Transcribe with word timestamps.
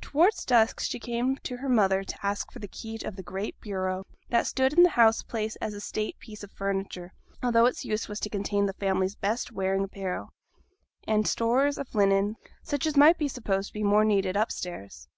Towards 0.00 0.46
dusk 0.46 0.80
she 0.80 0.98
came 0.98 1.36
to 1.44 1.58
her 1.58 1.68
mother 1.68 2.02
to 2.02 2.18
ask 2.26 2.50
for 2.50 2.60
the 2.60 2.66
key 2.66 2.98
of 3.04 3.14
the 3.14 3.22
great 3.22 3.60
bureau 3.60 4.06
that 4.30 4.46
stood 4.46 4.72
in 4.72 4.82
the 4.82 4.88
house 4.96 5.22
place 5.22 5.54
as 5.56 5.74
a 5.74 5.82
state 5.82 6.18
piece 6.18 6.42
of 6.42 6.50
furniture, 6.50 7.12
although 7.42 7.66
its 7.66 7.84
use 7.84 8.08
was 8.08 8.18
to 8.20 8.30
contain 8.30 8.64
the 8.64 8.72
family's 8.72 9.16
best 9.16 9.52
wearing 9.52 9.84
apparel, 9.84 10.30
and 11.06 11.28
stores 11.28 11.76
of 11.76 11.94
linen, 11.94 12.36
such 12.62 12.86
as 12.86 12.96
might 12.96 13.18
be 13.18 13.28
supposed 13.28 13.68
to 13.68 13.74
be 13.74 13.84
more 13.84 14.06
needed 14.06 14.34
upstairs. 14.34 15.08